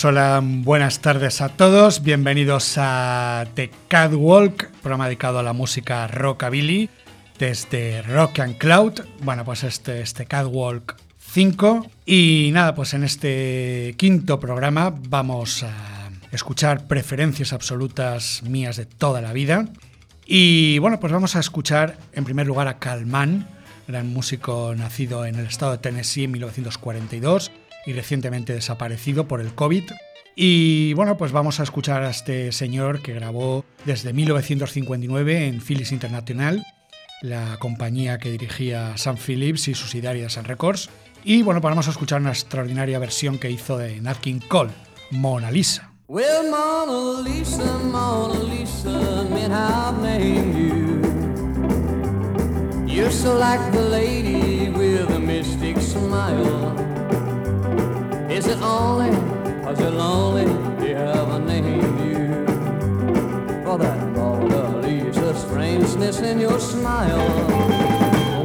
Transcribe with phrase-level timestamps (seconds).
[0.00, 6.06] Pues hola, buenas tardes a todos, bienvenidos a The Catwalk, programa dedicado a la música
[6.06, 6.88] rockabilly
[7.38, 9.02] desde Rock and Cloud.
[9.22, 16.08] Bueno, pues este, este Catwalk 5 y nada, pues en este quinto programa vamos a
[16.32, 19.68] escuchar preferencias absolutas mías de toda la vida.
[20.24, 23.46] Y bueno, pues vamos a escuchar en primer lugar a Calman,
[23.86, 27.52] gran músico nacido en el estado de Tennessee en 1942
[27.86, 29.84] y recientemente desaparecido por el COVID.
[30.34, 35.92] Y bueno, pues vamos a escuchar a este señor que grabó desde 1959 en Philips
[35.92, 36.64] International,
[37.22, 40.88] la compañía que dirigía Sam Phillips y subsidiaria Sun Records.
[41.24, 44.70] Y bueno, pues vamos a escuchar una extraordinaria versión que hizo de Nat Cole,
[45.10, 45.92] Mona Lisa.
[58.40, 59.10] Is it only
[59.62, 60.44] cause you're lonely
[60.88, 62.46] you haven't named you?
[63.66, 67.18] For that Lisa strangeness in your smile.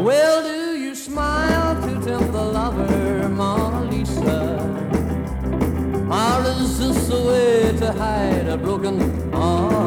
[0.03, 4.59] Well, do you smile to tempt the lover, Mona Lisa?
[6.11, 9.84] Or is this a way to hide a broken heart?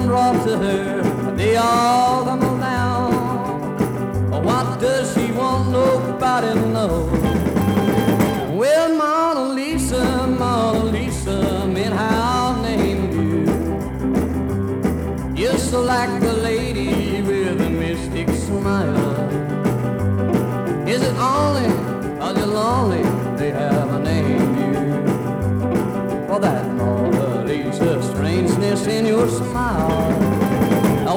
[0.00, 3.12] Have been brought to her, they all come down.
[4.44, 5.70] What does she want?
[5.70, 7.10] Nobody knows.
[8.50, 13.44] Well, Mona Lisa, Mona Lisa, man, how I named you.
[15.34, 19.28] You're so like the lady with a mystic smile.
[20.88, 21.68] Is it only
[22.18, 23.02] cause you're lonely
[23.38, 23.89] they haven't
[28.86, 30.10] in your smile.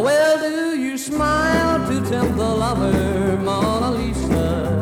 [0.03, 4.81] Well, do you smile to tempt the lover, Mona Lisa?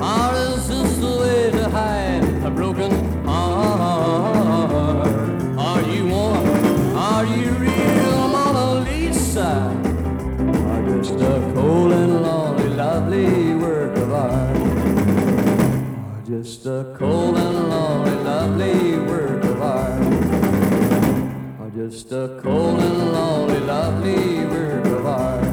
[0.00, 2.92] Or is this the way to hide a broken
[3.24, 4.74] heart?
[5.58, 6.46] Are you warm?
[6.96, 9.50] Are you real, Mona Lisa?
[10.70, 14.56] Or just a cold and lonely, lovely work of art?
[16.12, 18.03] Or just a cold and lonely,
[21.90, 25.44] just a cold and lonely, lovely work of art?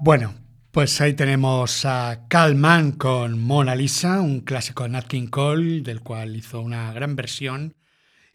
[0.00, 0.34] Bueno,
[0.70, 6.00] pues ahí tenemos a Calman con Mona Lisa, un clásico de Nat King Cole, del
[6.00, 7.74] cual hizo una gran versión.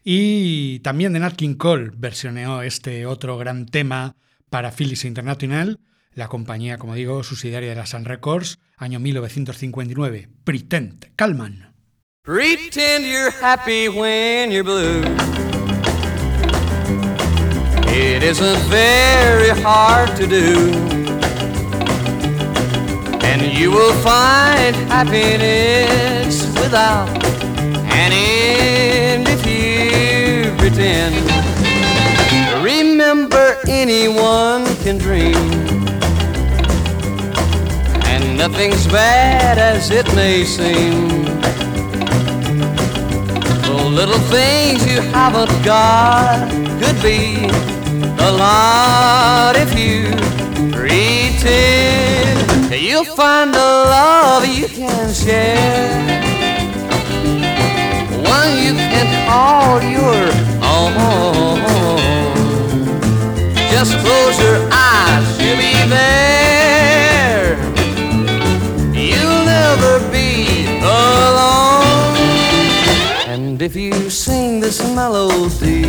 [0.02, 4.16] Y también de Nat King Cole versioneó este otro gran tema
[4.50, 5.80] para Philips International,
[6.12, 10.28] la compañía, como digo, subsidiaria de la Sun Records, año 1959.
[10.44, 11.74] Pretend, Calman.
[12.24, 15.43] Pretend you're happy when you're blue.
[17.96, 20.72] It isn't very hard to do.
[23.22, 27.08] And you will find happiness without
[28.02, 31.14] an end if you pretend.
[32.64, 35.36] Remember anyone can dream.
[38.10, 41.24] And nothing's bad as it may seem.
[43.62, 46.50] The little things you haven't got
[46.80, 47.73] could be
[48.26, 50.08] a lot if you
[50.72, 52.40] pretend.
[52.72, 53.58] You'll find a
[53.94, 56.00] love you can share.
[58.36, 60.20] One you can call your
[60.64, 61.60] own.
[63.70, 67.58] Just close your eyes, you'll be there.
[69.08, 70.30] You'll never be
[70.80, 72.16] alone.
[73.28, 75.84] And if you sing this melody,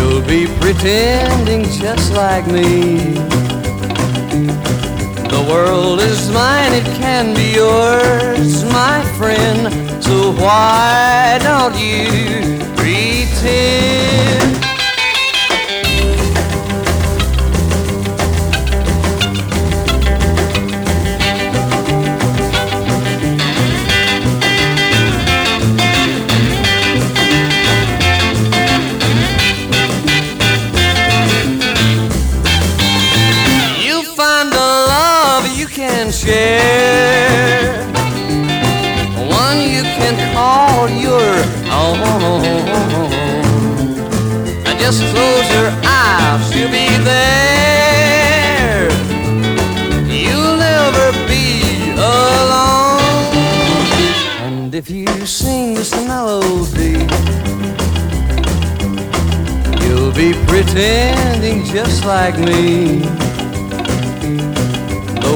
[0.00, 2.98] you'll be pretending just like me.
[5.34, 9.62] The world is mine, it can be yours, my friend.
[10.02, 14.59] So why don't you pretend?
[40.10, 41.30] You can call your
[41.70, 42.00] own.
[44.66, 48.90] And just close your eyes, you'll be there.
[50.08, 53.00] You'll never be alone.
[54.42, 57.06] And if you sing this melody,
[59.82, 63.02] You'll be pretending just like me.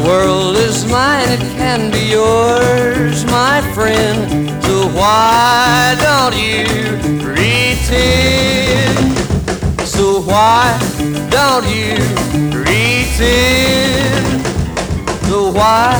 [0.04, 4.52] World is mine, it can be yours, my friend.
[4.62, 6.64] So why don't you
[7.24, 8.98] pretend?
[9.86, 10.76] So why
[11.30, 11.96] don't you
[12.52, 14.26] pretend?
[15.24, 15.96] So why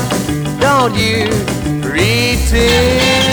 [0.59, 1.25] don't you
[1.81, 3.25] pretend?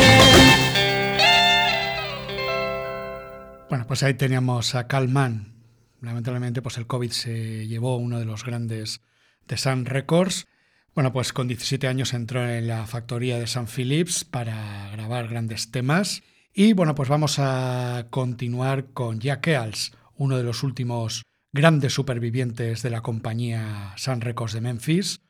[3.69, 5.53] Bueno, pues ahí teníamos a Calman.
[6.01, 9.03] Lamentablemente, pues el COVID se llevó uno de los grandes
[9.49, 10.47] de Sun Records.
[10.95, 15.71] Bueno, pues con 17 años entró en la factoría de San Phillips para grabar grandes
[15.71, 16.23] temas.
[16.53, 22.83] Y bueno, pues vamos a continuar con Jack Eals, uno de los últimos grandes supervivientes
[22.83, 25.23] de la compañía Sun Records de Memphis.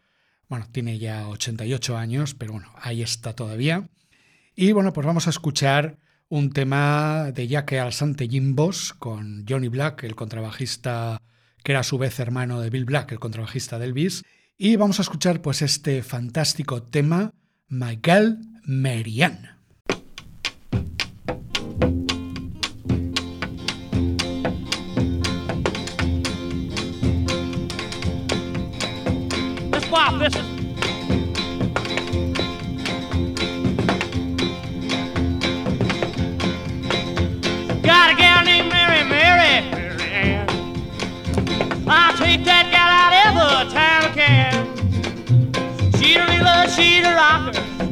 [0.49, 3.89] Bueno, tiene ya 88 años, pero bueno, ahí está todavía.
[4.57, 5.97] Y bueno, pues vamos a escuchar
[6.29, 11.23] un tema de Jack Eals ante Jimbos con Johnny Black, el contrabajista
[11.63, 14.25] que era a su vez hermano de Bill Black, el contrabajista de Elvis.
[14.65, 17.35] Y vamos a escuchar pues este fantástico tema,
[18.01, 19.51] Girl Marianne.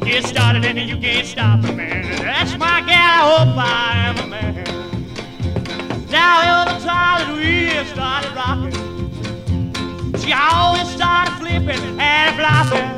[0.04, 2.02] Get started and you can't stop her, man.
[2.22, 4.64] That's my gal, I hope I am a man.
[6.10, 8.72] Now every time that we have started rocking,
[10.18, 12.88] she always started flipping and flopping.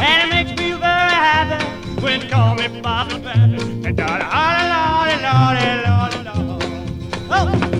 [0.00, 1.64] And it makes me very happy
[2.00, 3.62] when you call me Papa Pappy.
[3.86, 6.66] And darling, lordy, lordy, lordy, lordy,
[7.28, 7.70] lordy.
[7.70, 7.73] Oh!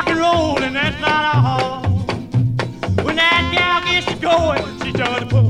[0.00, 1.82] rock and roll, and that's not all.
[3.04, 5.49] When that gal gets to going, she does the pull.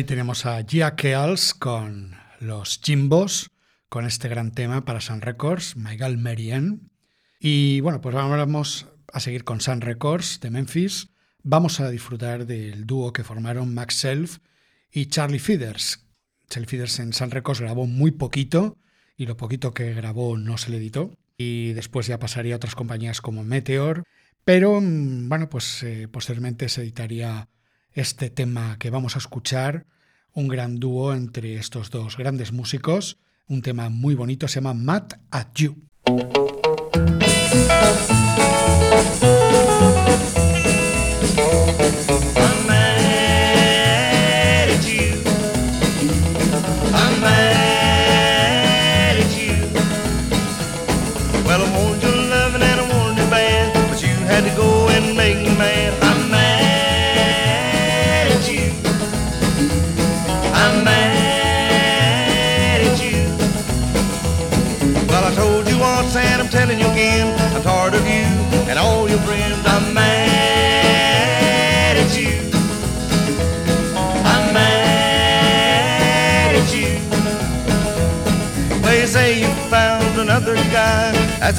[0.00, 3.50] Ahí tenemos a Gia Keals con los Jimbos,
[3.90, 6.90] con este gran tema para Sun Records, Michael Merien.
[7.38, 11.10] Y bueno, pues vamos a seguir con Sun Records de Memphis.
[11.42, 14.38] Vamos a disfrutar del dúo que formaron Max Self
[14.90, 16.06] y Charlie Feeders.
[16.48, 18.78] Charlie Feeders en Sun Records grabó muy poquito
[19.18, 21.14] y lo poquito que grabó no se le editó.
[21.36, 24.04] Y después ya pasaría a otras compañías como Meteor.
[24.46, 27.50] Pero mm, bueno, pues eh, posteriormente se editaría
[27.94, 29.86] este tema que vamos a escuchar,
[30.32, 33.18] un gran dúo entre estos dos grandes músicos,
[33.48, 35.76] un tema muy bonito, se llama Mad at You.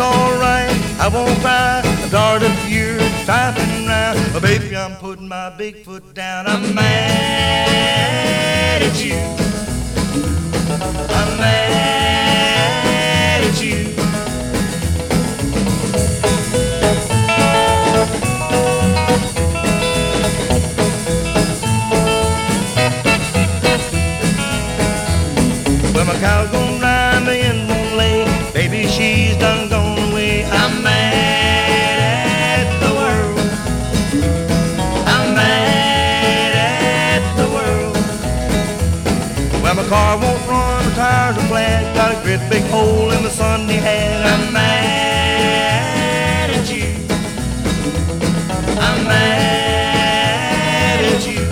[0.02, 1.82] Alright, I won't cry.
[1.86, 4.20] I'm tired of you typing round.
[4.34, 6.48] But baby, I'm putting my big foot down.
[6.48, 9.16] I'm mad at you.
[11.20, 13.88] I'm mad at you.
[25.94, 26.61] Well, my cow's
[42.52, 44.26] big hole in the Sunday hat.
[44.26, 46.90] I'm mad at you.
[48.88, 51.44] I'm mad at you.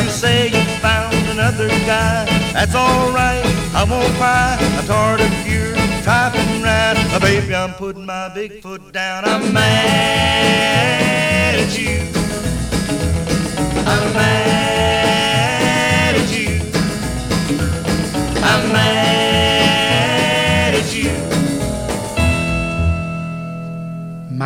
[0.00, 2.24] You say you found another guy.
[2.52, 4.56] That's alright, I won't cry.
[4.60, 5.25] I'm tired
[7.20, 8.36] baby, mad
[11.56, 12.16] at you.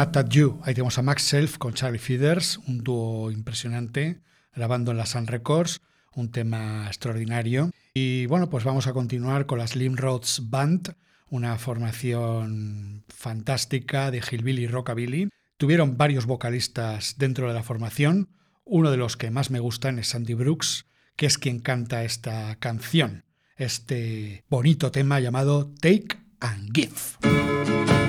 [0.00, 0.58] At You.
[0.64, 4.22] Ahí tenemos a Max Self con Charlie Feeders, un dúo impresionante,
[4.54, 5.82] grabando en la Sun Records,
[6.14, 7.70] un tema extraordinario.
[7.92, 10.94] Y bueno, pues vamos a continuar con la Slim Roads Band,
[11.30, 15.30] una formación fantástica de Hillbilly y Rockabilly.
[15.56, 18.28] Tuvieron varios vocalistas dentro de la formación.
[18.64, 22.56] Uno de los que más me gustan es Sandy Brooks, que es quien canta esta
[22.56, 23.24] canción,
[23.56, 27.99] este bonito tema llamado Take and Give.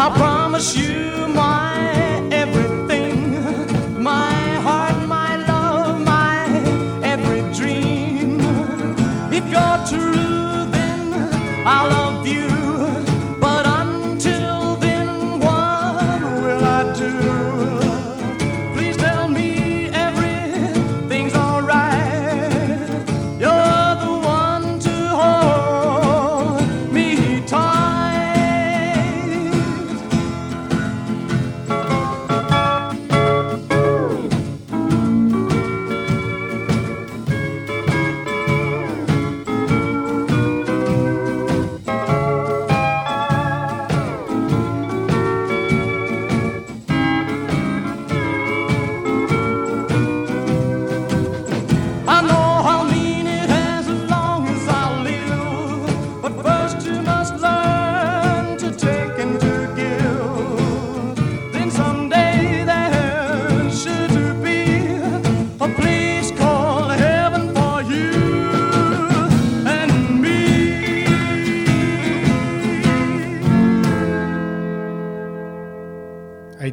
[0.00, 0.97] I promise you.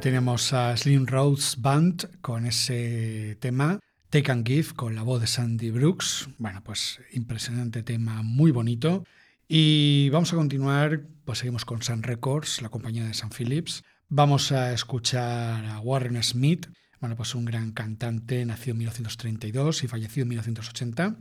[0.06, 3.80] Tenemos a Slim Rhodes Band con ese tema,
[4.12, 6.30] Take and Give, con la voz de Sandy Brooks.
[6.38, 9.04] Bueno, pues impresionante tema, muy bonito.
[9.48, 13.82] Y vamos a continuar, pues seguimos con Sun Records, la compañía de San Phillips.
[14.08, 16.68] Vamos a escuchar a Warren Smith,
[17.00, 21.16] bueno, pues un gran cantante, nacido en 1932 y fallecido en 1980.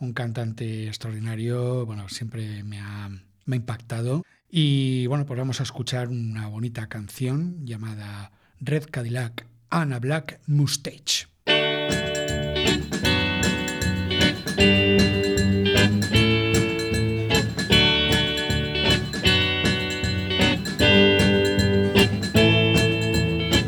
[0.00, 3.08] Un cantante extraordinario, bueno, siempre me ha,
[3.44, 4.24] me ha impactado.
[4.48, 11.26] Y bueno, pues vamos a escuchar una bonita canción llamada Red Cadillac Anna Black Mustache.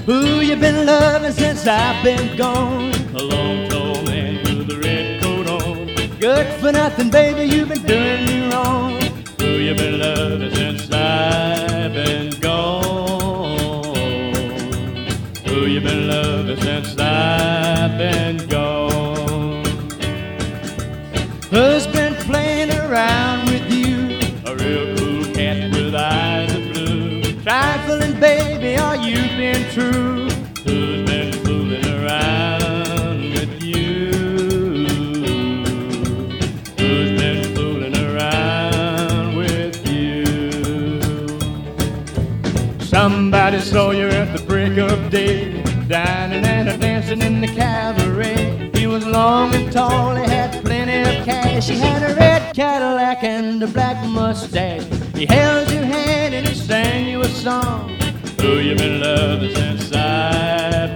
[0.06, 2.92] Who you been loving since I've been gone?
[3.14, 6.18] A long tall man with a red coat on.
[6.18, 8.27] Good for nothing, baby, you've been doing.
[9.68, 14.34] Who you been loving since I've been gone?
[15.46, 19.66] Who you been loving since I've been gone?
[21.50, 24.18] Who's been playing around with you?
[24.46, 27.20] A real cool cat with eyes of blue.
[27.42, 30.17] Trifling, baby, are you been true?
[43.08, 48.70] Somebody saw you at the break of day, dining and a dancing in the cabaret.
[48.74, 51.68] He was long and tall, he had plenty of cash.
[51.70, 54.84] He had a red Cadillac and a black mustache.
[55.14, 57.96] He held your hand and he sang you a song.
[58.42, 60.87] Who you been loving since I've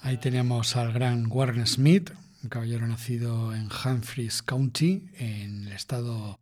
[0.00, 2.10] Ahí tenemos al gran Warren Smith,
[2.42, 6.41] un caballero nacido en Humphreys County, en el estado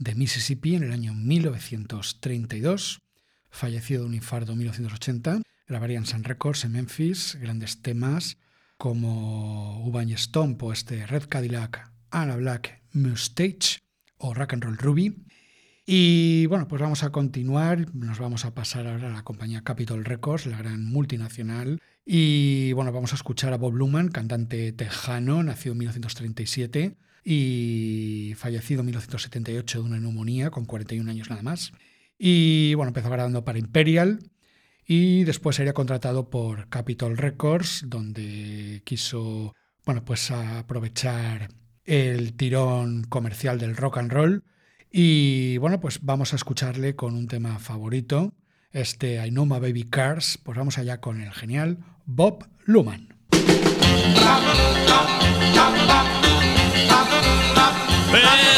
[0.00, 3.00] de Mississippi, en el año 1932,
[3.50, 5.42] fallecido de un infarto en 1980.
[5.68, 8.38] Grabarían Sun Records en Memphis, grandes temas
[8.78, 13.80] como Uban Stomp o este Red Cadillac, Anna Black Mustache
[14.16, 15.26] o Rock and Roll Ruby.
[15.84, 20.06] Y bueno, pues vamos a continuar, nos vamos a pasar ahora a la compañía Capitol
[20.06, 21.78] Records, la gran multinacional.
[22.06, 28.80] Y bueno, vamos a escuchar a Bob Luman, cantante tejano, nacido en 1937 y fallecido
[28.80, 31.72] en 1978 de una neumonía con 41 años nada más.
[32.18, 34.20] Y bueno, empezó grabando para Imperial
[34.86, 39.54] y después sería contratado por Capitol Records, donde quiso,
[39.86, 41.48] bueno, pues aprovechar
[41.84, 44.44] el tirón comercial del rock and roll.
[44.90, 48.34] Y bueno, pues vamos a escucarle con un tema favorito,
[48.72, 50.38] este I Know Baby Cars.
[50.42, 53.14] Pues vamos allá con el genial Bob Luman.
[58.12, 58.49] 哎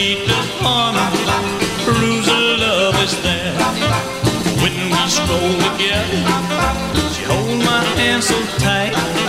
[0.00, 0.16] For me
[1.84, 3.52] proves love is there.
[4.62, 6.24] When we stroll together,
[7.12, 9.19] she holds my hand so tight.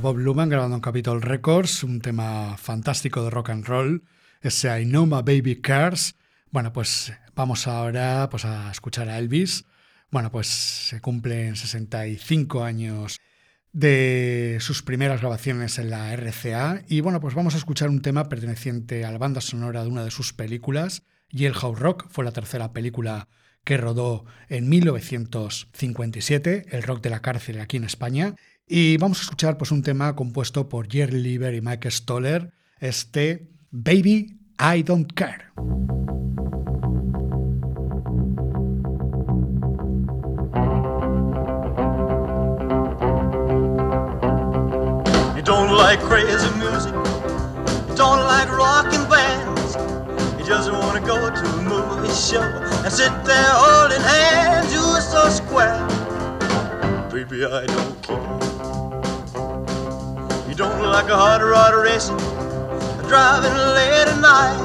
[0.00, 4.04] Bob Luman grabando en Capitol Records, un tema fantástico de rock and roll,
[4.40, 6.14] ese I Know My Baby Cares.
[6.50, 9.64] Bueno, pues vamos ahora pues, a escuchar a Elvis.
[10.10, 13.18] Bueno, pues se cumplen 65 años
[13.72, 18.28] de sus primeras grabaciones en la RCA y bueno, pues vamos a escuchar un tema
[18.28, 22.72] perteneciente a la banda sonora de una de sus películas, Jailhouse Rock, fue la tercera
[22.72, 23.28] película
[23.68, 28.34] que rodó en 1957, el rock de la cárcel aquí en España,
[28.66, 33.50] y vamos a escuchar pues un tema compuesto por Jerry Lieber y Mike Stoller, este
[33.70, 35.48] Baby I Don't Care.
[45.44, 45.72] don't
[48.22, 48.48] like
[49.10, 49.76] bands,
[50.38, 50.78] you just go
[52.18, 54.74] and sit there holding hands.
[54.74, 55.78] You're so square,
[57.12, 57.44] baby.
[57.44, 58.18] I don't care.
[60.48, 62.16] You don't like a hot rod racing,
[63.06, 64.58] driving late at night.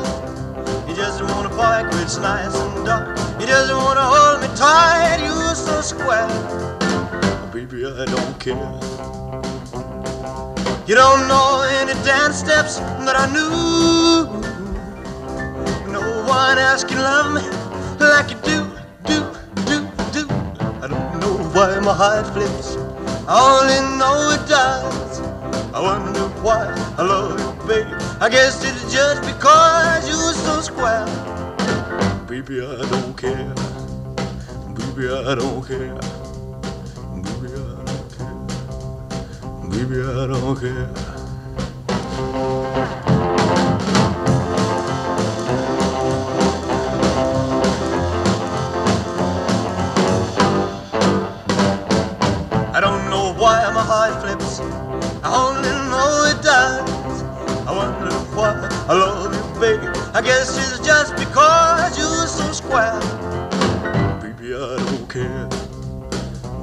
[0.89, 3.15] You just wanna bike where it's nice and dark.
[3.39, 5.19] You just wanna hold me tight.
[5.21, 6.27] You're so square,
[7.53, 7.85] baby.
[7.85, 8.79] I don't care.
[10.87, 14.42] You don't know any dance steps that I knew.
[16.33, 17.41] One else can love me
[17.99, 18.65] like you do,
[19.05, 19.19] do,
[19.69, 20.25] do, do.
[20.81, 22.75] I don't know why my heart flips.
[23.27, 25.19] I only know it does.
[25.75, 27.91] I wonder why I love you, baby.
[28.19, 31.05] I guess it's just because you're so square.
[32.27, 33.53] Baby, I don't care.
[34.73, 35.93] Baby, I don't care.
[37.25, 38.35] Baby, I don't care.
[39.69, 40.89] Baby, I don't care.
[58.93, 59.87] I baby.
[60.13, 62.99] I guess it's just because you're so square.
[64.21, 65.49] Baby, I don't care.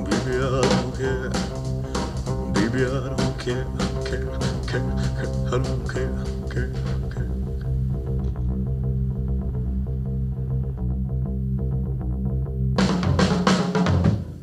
[0.06, 1.30] Baby, I don't care.
[2.54, 3.66] Baby, I don't care.
[5.46, 6.30] I don't care.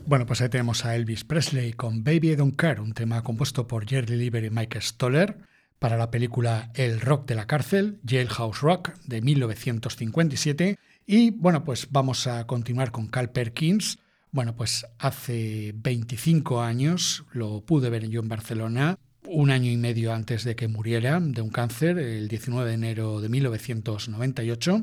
[0.06, 3.67] Bueno, pues ahí tenemos a Elvis Presley con Baby I Don't Care, un tema compuesto
[3.67, 5.38] por Jerry Lieber y Mike Stoller
[5.79, 10.79] para la película El Rock de la Cárcel, Jailhouse Rock, de 1957.
[11.05, 13.99] Y bueno, pues vamos a continuar con Cal Perkins.
[14.31, 20.13] Bueno, pues hace 25 años lo pude ver yo en Barcelona, un año y medio
[20.13, 24.81] antes de que muriera de un cáncer, el 19 de enero de 1998.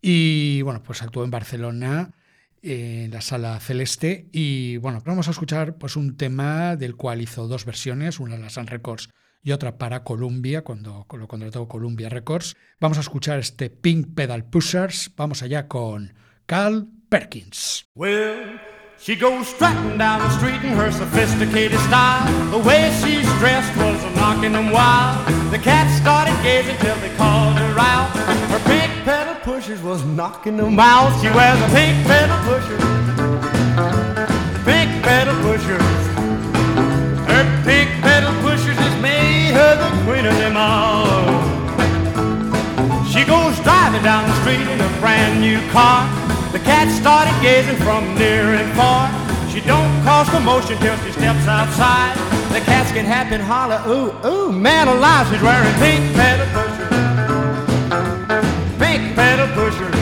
[0.00, 2.12] Y bueno, pues actuó en Barcelona
[2.62, 7.48] en la sala celeste y bueno, vamos a escuchar pues un tema del cual hizo
[7.48, 9.10] dos versiones, una de la Sun Records
[9.42, 12.56] y otra para Columbia, cuando lo contrató Columbia Records.
[12.80, 16.14] Vamos a escuchar este Pink Pedal Pushers, vamos allá con
[16.46, 17.86] Cal Perkins.
[17.94, 18.60] Well,
[18.98, 22.30] she goes strutting down the street in her sophisticated style.
[22.50, 25.26] The way she's dressed was a knocking them wild.
[25.50, 28.10] The cats started gazing till they called her out.
[28.48, 31.20] Her pink pedal pushers was knocking them out.
[31.20, 32.78] She wears a pink pedal pusher.
[34.64, 35.91] Pink pedal pushers.
[40.04, 41.06] Queen of them all.
[43.06, 46.08] She goes driving down the street in a brand new car.
[46.52, 49.08] The cat started gazing from near and far.
[49.50, 52.16] She don't cause commotion till she steps outside.
[52.52, 56.88] The cats happy and holler, ooh, ooh, man alive, she's wearing pink pedal pushers.
[58.78, 60.01] Pink pedal pushers.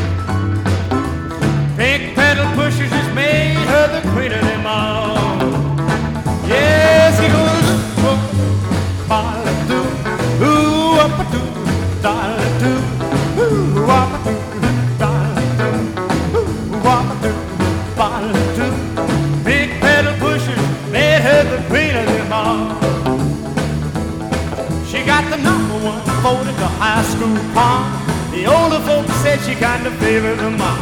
[26.80, 27.84] High school prom.
[28.32, 30.80] The older folks said she kind of favored her mom.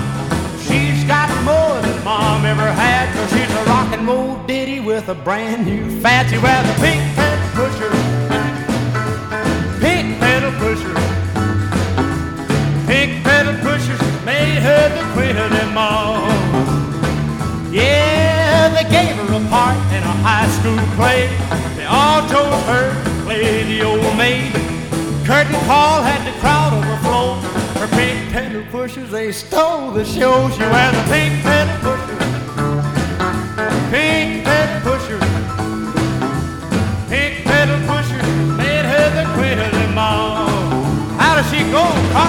[0.62, 5.14] She's got more than mom ever had, cause she's a rockin' roll ditty with a
[5.16, 6.30] brand new fat.
[6.30, 7.90] She wears a pink pedal pusher,
[9.82, 10.94] pink pedal pusher,
[12.86, 16.30] pink pedal pushers made her the queen of them all.
[17.72, 21.26] Yeah, they gave her a part in a high school play.
[21.76, 24.77] They all chose her to play the old maid
[25.28, 27.34] curtain call had the crowd overflow.
[27.80, 30.48] Her pink penny pushers, they stole the show.
[30.48, 32.16] She wears a pink penny pusher.
[33.92, 35.20] Pink penny pusher.
[37.10, 38.22] Pink penny pusher
[38.56, 40.48] made her the queen of them all.
[41.20, 41.84] How does she go?
[42.14, 42.24] Pa,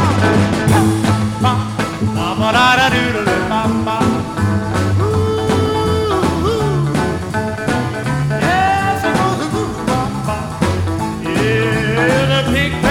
[12.51, 12.88] Big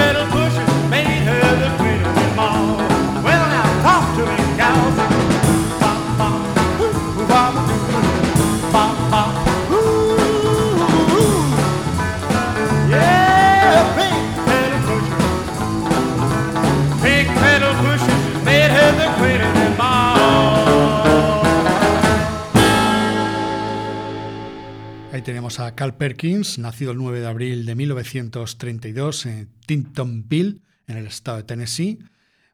[25.19, 30.95] Ahí tenemos a Carl Perkins, nacido el 9 de abril de 1932 en Tintonville, en
[30.95, 31.99] el estado de Tennessee.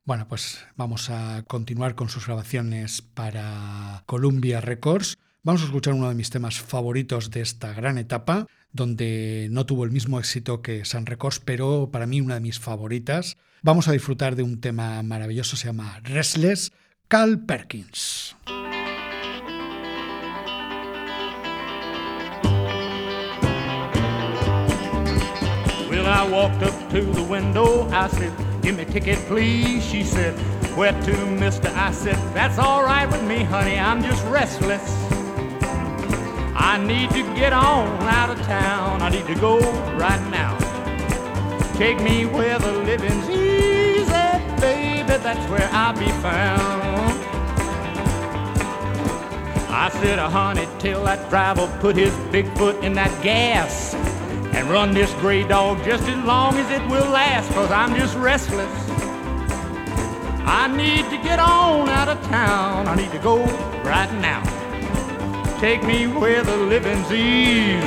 [0.04, 5.20] Bueno, pues vamos a continuar con sus grabaciones para Columbia Records.
[5.44, 9.84] Vamos a escuchar uno de mis temas favoritos de esta gran etapa, donde no tuvo
[9.84, 13.38] el mismo éxito que Sun Records, pero para mí una de mis favoritas.
[13.62, 16.72] Vamos a disfrutar de un tema maravilloso, se llama Restless,
[17.10, 18.36] Carl Perkins.
[26.08, 27.90] I walked up to the window.
[27.90, 29.84] I said, Give me a ticket, please.
[29.84, 30.34] She said,
[30.78, 31.70] Where to, mister?
[31.70, 33.78] I said, That's all right with me, honey.
[33.78, 34.84] I'm just restless.
[36.56, 39.02] I need to get on out of town.
[39.02, 39.60] I need to go
[39.98, 40.58] right now.
[41.74, 45.04] Take me where the living's easy, baby.
[45.08, 47.20] That's where I'll be found.
[49.70, 53.94] I said, honey, tell that driver put his big foot in that gas
[54.56, 58.16] and run this gray dog just as long as it will last, cause I'm just
[58.16, 58.72] restless.
[60.48, 62.88] I need to get on out of town.
[62.88, 63.44] I need to go
[63.84, 64.42] right now.
[65.60, 67.82] Take me where the living's easy.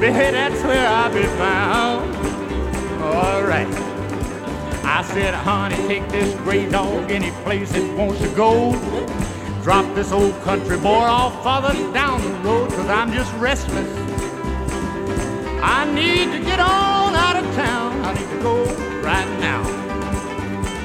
[0.00, 2.16] Baby, that's where I'll be found.
[3.02, 3.68] All right.
[4.84, 8.72] I said, honey, take this gray dog any place it wants to go.
[9.62, 14.05] Drop this old country boy off farther down the road, cause I'm just restless.
[15.68, 18.00] I need to get on out of town.
[18.02, 18.64] I need to go
[19.02, 19.62] right now.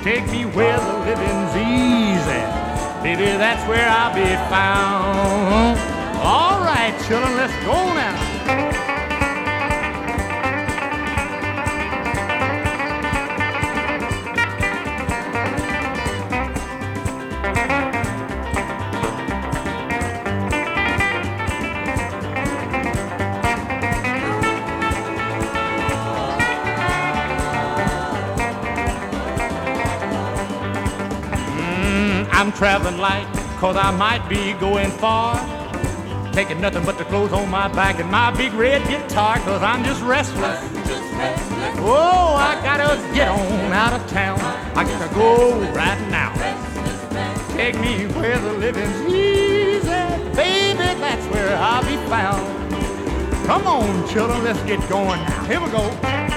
[0.03, 2.43] Take me where the living's easy.
[3.03, 5.77] Baby, that's where I'll be found.
[6.17, 8.90] All right, children, let's go now.
[32.41, 33.27] I'm traveling light,
[33.59, 35.37] cause I might be going far.
[36.33, 39.83] Taking nothing but the clothes on my back and my big red guitar, cause I'm
[39.83, 40.59] just restless.
[41.77, 44.39] Oh, I gotta get on out of town.
[44.75, 46.33] I gotta go right now.
[47.55, 52.41] Take me where the living's easy, baby, that's where I'll be found.
[53.45, 55.43] Come on, children, let's get going now.
[55.43, 56.30] Here we go.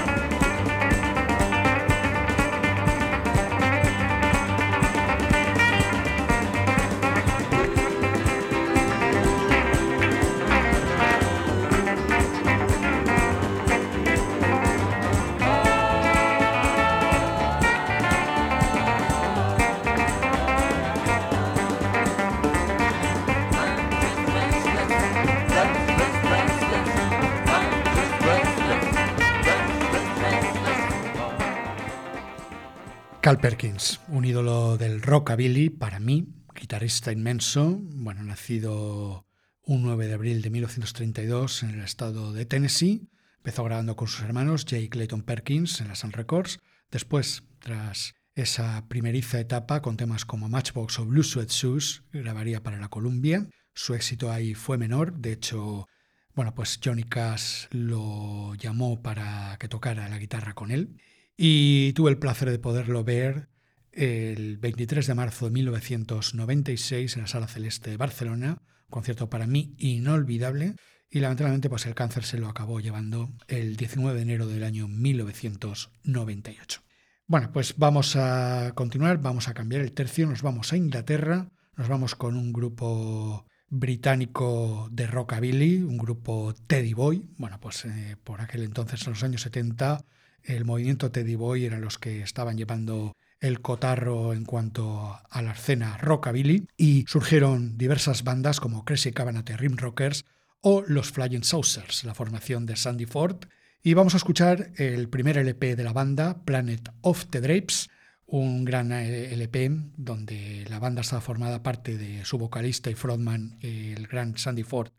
[33.25, 39.27] Cal Perkins, un ídolo del rockabilly para mí, guitarrista inmenso, bueno, nacido
[39.63, 43.09] un 9 de abril de 1932 en el estado de Tennessee,
[43.39, 46.59] empezó grabando con sus hermanos Jake Clayton Perkins en la Sun Records,
[46.91, 52.79] después, tras esa primeriza etapa con temas como Matchbox o Blue Sweat Shoes, grabaría para
[52.79, 55.89] la Columbia, su éxito ahí fue menor, de hecho,
[56.35, 60.99] bueno, pues Johnny Cash lo llamó para que tocara la guitarra con él
[61.37, 63.49] y tuve el placer de poderlo ver
[63.93, 69.75] el 23 de marzo de 1996 en la Sala Celeste de Barcelona, concierto para mí
[69.79, 70.75] inolvidable
[71.11, 74.89] y lamentablemente pues el cáncer se lo acabó llevando el 19 de enero del año
[74.89, 76.81] 1998.
[77.27, 81.89] Bueno, pues vamos a continuar, vamos a cambiar el tercio, nos vamos a Inglaterra, nos
[81.89, 87.31] vamos con un grupo británico de rockabilly, un grupo Teddy Boy.
[87.39, 90.05] Bueno, pues eh, por aquel entonces, en los años 70,
[90.45, 95.53] el movimiento Teddy Boy eran los que estaban llevando el cotarro en cuanto a la
[95.53, 100.25] escena rockabilly y surgieron diversas bandas como Crazy Cavanagh Rim Rockers
[100.61, 103.45] o los Flying Saucers, la formación de Sandy Ford.
[103.83, 107.91] Y vamos a escuchar el primer LP de la banda, Planet of the Drapes,
[108.27, 113.59] un gran eh, LP donde la banda está formada parte de su vocalista y frontman,
[113.61, 114.93] el gran Sandy Ford,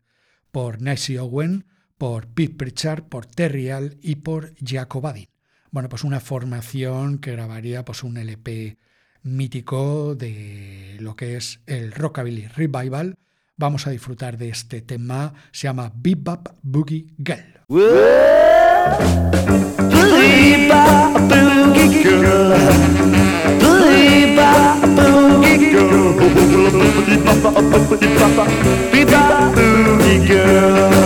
[0.52, 1.66] por Nancy Owen,
[1.98, 5.35] por Pete Pritchard, por Terry Al y por Jacob Adin.
[5.76, 8.78] Bueno, pues una formación que grabaría pues un LP
[9.22, 13.18] mítico de lo que es el Rockabilly Revival.
[13.58, 17.12] Vamos a disfrutar de este tema, se llama Bebop Boogie
[20.18, 22.54] Bebop Boogie Girl.
[23.84, 26.06] Bebop Boogie Girl.
[28.90, 31.05] Bebop Boogie Girl.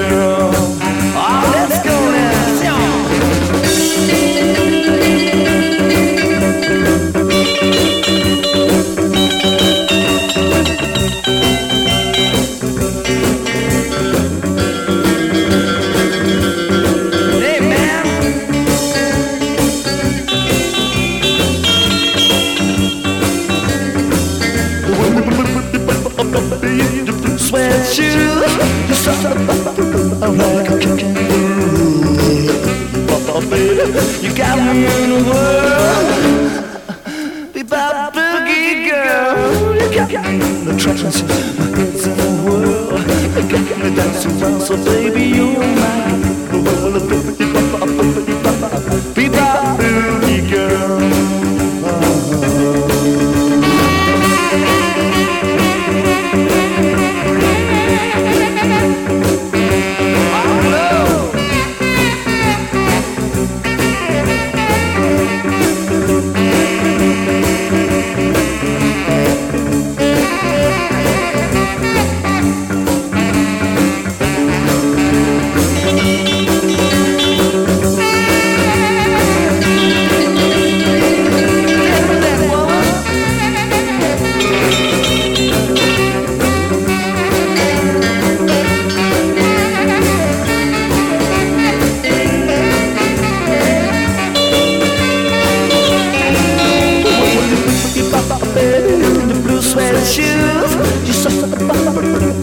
[0.00, 0.29] Yeah.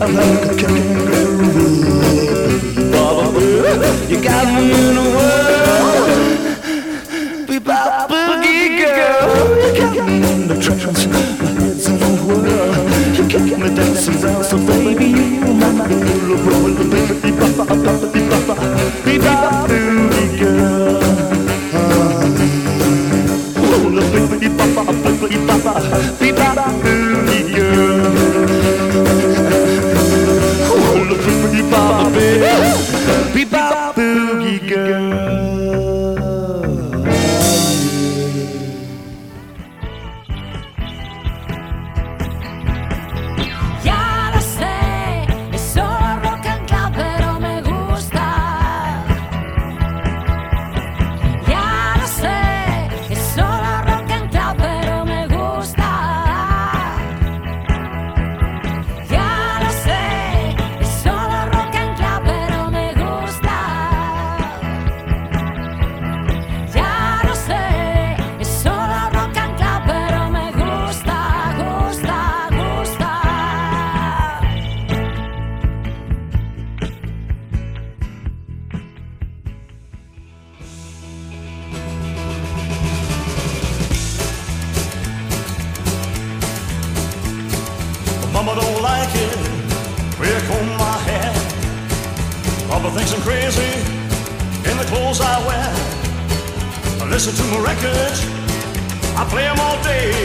[0.10, 0.47] love.
[92.88, 93.68] Mama thinks I'm crazy
[94.64, 95.72] in the clothes I wear.
[97.04, 98.24] I listen to my records,
[99.12, 100.16] I play them all day.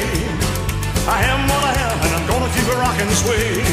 [1.10, 3.66] I am what I am, and I'm gonna keep it rocking this way.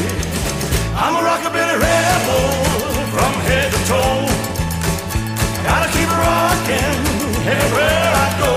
[0.97, 2.49] I'm a rockabilly rebel
[3.13, 4.25] from head to toe.
[5.69, 6.97] Gotta keep it rocking
[7.45, 8.53] everywhere I go.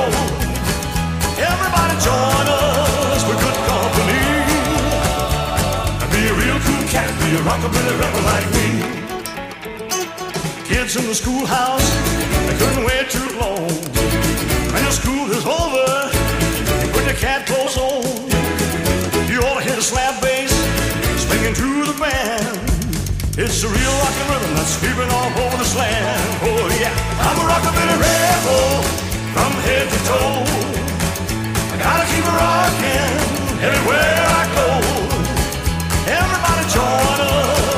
[1.45, 4.24] Everybody join us, we're good company.
[6.09, 9.02] Be a real cool cat, be a rockabilly rebel like me.
[10.83, 11.89] Kids in the schoolhouse,
[12.51, 13.70] they couldn't wait too long.
[14.74, 15.87] When the school is over,
[16.83, 18.03] you put your cat clothes on.
[19.30, 20.51] You ought to hit a slap bass,
[21.22, 22.59] swinging to the band.
[23.39, 26.18] It's a real rockin' rhythm that's sweeping all over this land.
[26.51, 26.91] Oh yeah,
[27.30, 28.83] I'm a rockabilly rebel
[29.39, 30.43] from head to toe.
[31.70, 33.14] I gotta keep it rocking
[33.62, 34.68] everywhere I go.
[36.11, 37.72] Everybody join us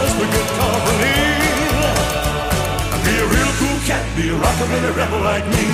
[3.95, 5.65] cat, be a rockabilly rebel like me.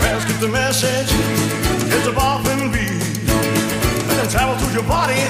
[0.00, 1.10] Let's the message,
[1.94, 3.28] it's a bopping beat.
[4.08, 5.22] Let them travel through your body,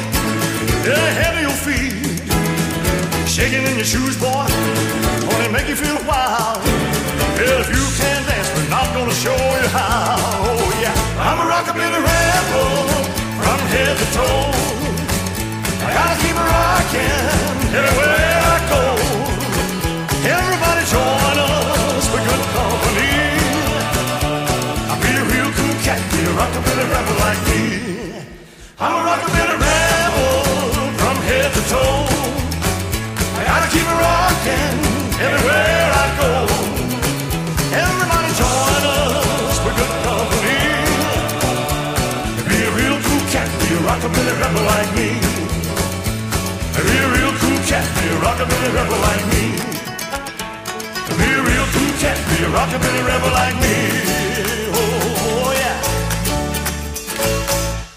[0.84, 2.03] they're ahead of your feet.
[3.34, 4.46] Shaking in your shoes, boy,
[5.26, 6.62] gonna make you feel wild.
[7.34, 10.14] Well, if you can dance, we're not gonna show you how.
[10.46, 12.70] Oh yeah, I'm a rockabilly rebel
[13.34, 14.54] from head to toe.
[15.82, 18.82] I gotta keep rocking everywhere I go.
[20.30, 23.18] Everybody join us for good company.
[24.94, 27.64] I'll be a real cool cat, be a rockabilly rebel like me.
[28.78, 29.33] I'm a rockabilly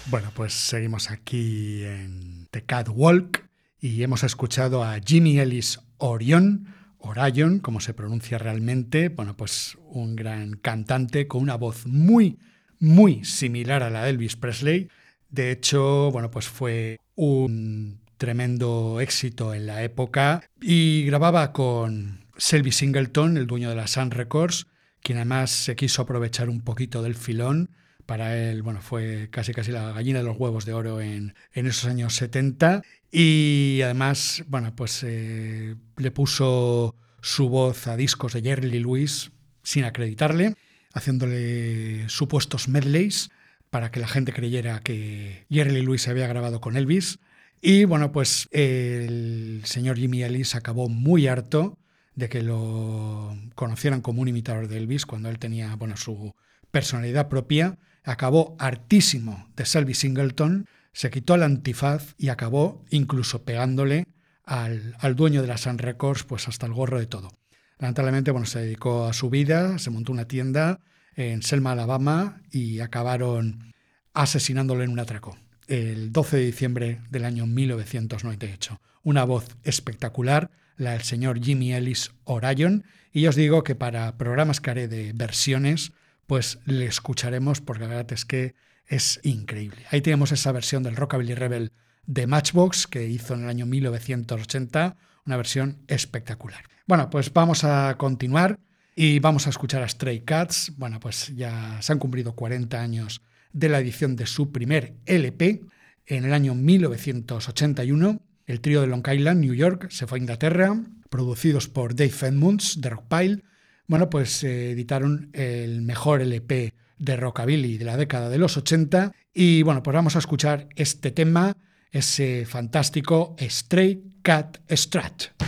[0.06, 3.46] Bueno, pues seguimos aquí en The Catwalk
[3.78, 10.16] y hemos escuchado a Jimmy Ellis Orion, Orion, como se pronuncia realmente, bueno, pues un
[10.16, 12.38] gran cantante con una voz muy,
[12.78, 14.88] muy similar a la de Elvis Presley.
[15.28, 22.72] De hecho, bueno, pues fue un tremendo éxito en la época y grababa con Selby
[22.72, 24.66] Singleton, el dueño de la Sun Records,
[25.02, 27.70] quien además se quiso aprovechar un poquito del filón.
[28.06, 31.66] Para él, bueno, fue casi casi la gallina de los huevos de oro en, en
[31.66, 32.82] esos años 70.
[33.10, 39.30] Y además, bueno, pues eh, le puso su voz a discos de Jerry Lee Lewis
[39.62, 40.54] sin acreditarle,
[40.94, 43.30] haciéndole supuestos medleys
[43.70, 47.18] para que la gente creyera que Jerry Lee Lewis se había grabado con Elvis.
[47.60, 51.78] Y bueno, pues el señor Jimmy Ellis acabó muy harto
[52.14, 56.34] de que lo conocieran como un imitador de Elvis cuando él tenía bueno, su
[56.70, 57.78] personalidad propia.
[58.04, 64.06] Acabó hartísimo de Selby Singleton, se quitó el antifaz y acabó incluso pegándole
[64.44, 67.30] al, al, dueño de la Sun Records pues hasta el gorro de todo.
[67.78, 70.80] Lamentablemente bueno, se dedicó a su vida, se montó una tienda
[71.16, 73.74] en Selma, Alabama y acabaron
[74.14, 75.36] asesinándole en un atraco
[75.68, 78.80] el 12 de diciembre del año 1998.
[79.02, 84.60] Una voz espectacular, la del señor Jimmy Ellis Orion, y os digo que para programas
[84.60, 85.92] que haré de versiones,
[86.26, 88.54] pues le escucharemos porque la verdad es que
[88.86, 89.84] es increíble.
[89.90, 91.72] Ahí tenemos esa versión del Rockabilly Rebel
[92.06, 94.96] de Matchbox que hizo en el año 1980,
[95.26, 96.64] una versión espectacular.
[96.86, 98.58] Bueno, pues vamos a continuar
[98.96, 100.72] y vamos a escuchar a Stray Cats.
[100.76, 103.22] Bueno, pues ya se han cumplido 40 años
[103.58, 105.62] de la edición de su primer LP
[106.06, 108.20] en el año 1981.
[108.46, 110.74] El trío de Long Island, New York, se fue a Inglaterra,
[111.10, 113.42] producidos por Dave Edmunds de Rockpile.
[113.86, 119.12] Bueno, pues eh, editaron el mejor LP de rockabilly de la década de los 80
[119.32, 121.56] y bueno, pues vamos a escuchar este tema,
[121.90, 125.47] ese fantástico Stray Cat Strat.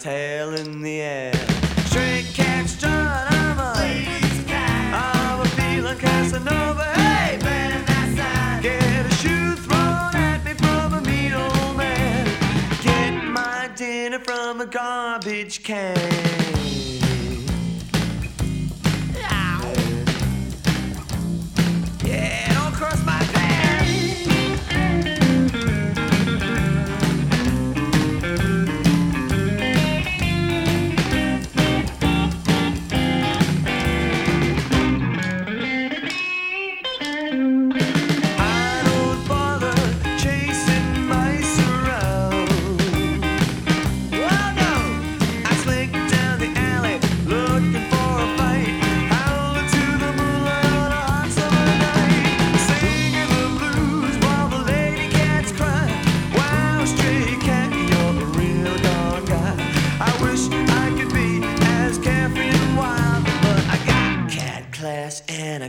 [0.00, 0.39] town.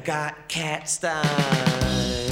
[0.01, 2.30] I got cat style.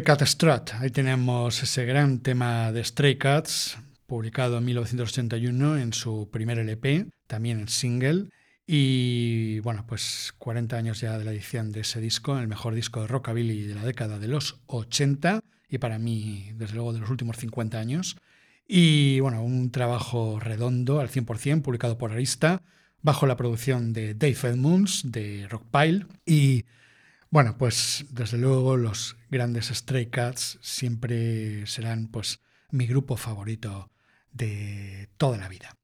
[0.00, 3.76] Stray Cat Strut, ahí tenemos ese gran tema de Stray Cats,
[4.06, 8.30] publicado en 1981 en su primer LP, también en single.
[8.66, 13.02] Y bueno, pues 40 años ya de la edición de ese disco, el mejor disco
[13.02, 17.10] de rockabilly de la década de los 80 y para mí, desde luego, de los
[17.10, 18.16] últimos 50 años.
[18.66, 22.62] Y bueno, un trabajo redondo al 100%, publicado por Arista,
[23.02, 26.06] bajo la producción de Dave Edmunds de Rockpile.
[26.24, 26.64] Y
[27.30, 33.90] bueno, pues desde luego los grandes Stray Cats siempre serán pues mi grupo favorito
[34.32, 35.76] de toda la vida.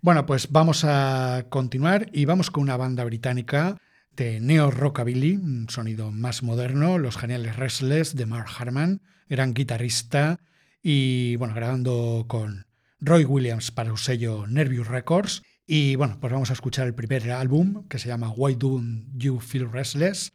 [0.00, 3.78] Bueno, pues vamos a continuar y vamos con una banda británica
[4.16, 10.40] de neo rockabilly, un sonido más moderno, los geniales Restless de Mark Harman, gran guitarrista
[10.82, 12.66] y bueno, grabando con
[13.00, 15.42] Roy Williams para su sello Nervous Records.
[15.66, 18.80] Y bueno, pues vamos a escuchar el primer álbum que se llama Why Do
[19.14, 20.32] You Feel Restless?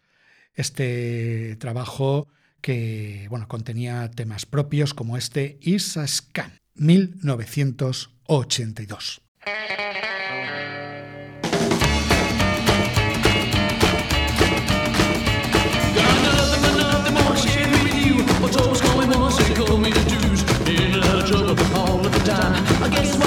[0.54, 2.28] Este trabajo
[2.62, 9.22] que bueno, contenía temas propios como este Is a Scam, 1982.
[22.92, 23.20] There's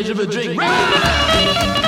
[0.00, 1.79] edge of a drink.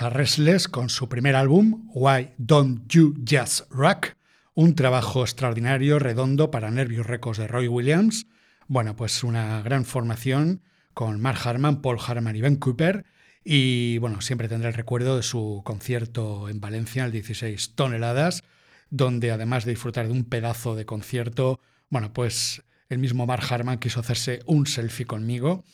[0.00, 4.14] A Restless con su primer álbum, Why Don't You Just Rock,
[4.54, 8.26] un trabajo extraordinario, redondo para Nervios Records de Roy Williams.
[8.68, 10.62] Bueno, pues una gran formación
[10.94, 13.04] con Mark Harman, Paul Harman y Ben Cooper.
[13.44, 18.44] Y bueno, siempre tendré el recuerdo de su concierto en Valencia, el 16 toneladas,
[18.88, 23.78] donde además de disfrutar de un pedazo de concierto, bueno, pues el mismo Mark Harman
[23.78, 25.64] quiso hacerse un selfie conmigo.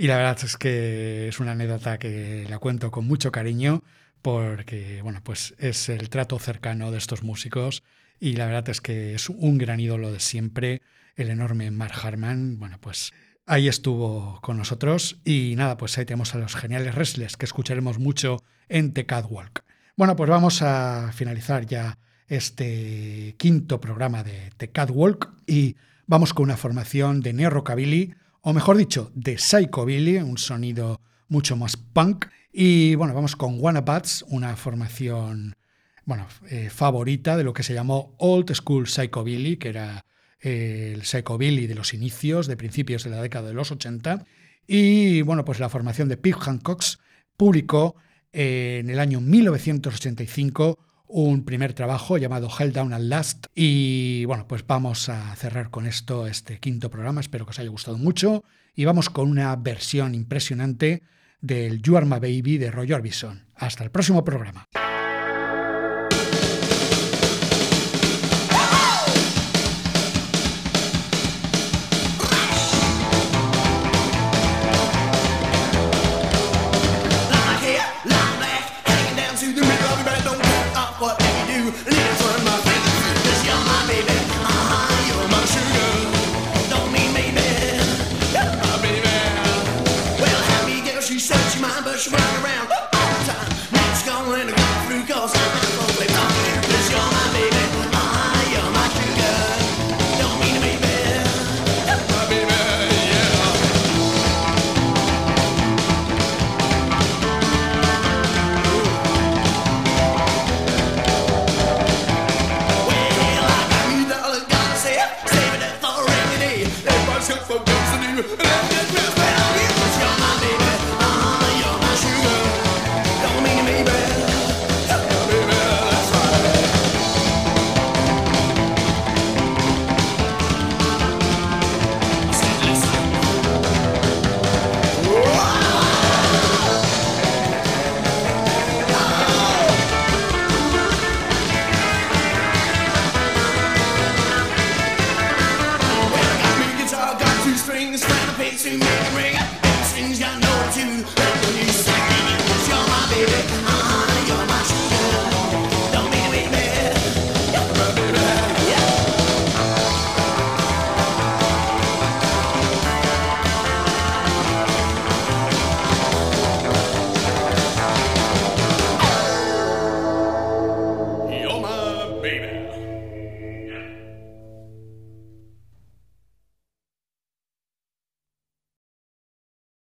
[0.00, 3.82] Y la verdad es que es una anécdota que la cuento con mucho cariño
[4.22, 7.82] porque, bueno, pues es el trato cercano de estos músicos
[8.20, 10.82] y la verdad es que es un gran ídolo de siempre,
[11.16, 12.60] el enorme Mark Harman.
[12.60, 13.12] Bueno, pues
[13.44, 17.98] ahí estuvo con nosotros y nada, pues ahí tenemos a los geniales wrestlers que escucharemos
[17.98, 19.64] mucho en The Catwalk.
[19.96, 25.74] Bueno, pues vamos a finalizar ya este quinto programa de The Catwalk y
[26.06, 31.56] vamos con una formación de neo rockabilly o mejor dicho, de Psychobilly, un sonido mucho
[31.56, 32.26] más punk.
[32.52, 35.56] Y bueno, vamos con Wannabats, una formación
[36.04, 40.06] bueno, eh, favorita de lo que se llamó Old School Psychobilly, que era
[40.40, 44.24] eh, el Psychobilly de los inicios, de principios de la década de los 80.
[44.66, 46.98] Y bueno, pues la formación de Pete Hancocks
[47.36, 47.96] publicó
[48.32, 50.78] eh, en el año 1985
[51.08, 53.46] un primer trabajo llamado Hell Down at Last.
[53.54, 57.20] Y bueno, pues vamos a cerrar con esto este quinto programa.
[57.20, 58.44] Espero que os haya gustado mucho.
[58.74, 61.02] Y vamos con una versión impresionante
[61.40, 63.46] del You Are My Baby de Roy Orbison.
[63.54, 64.64] Hasta el próximo programa.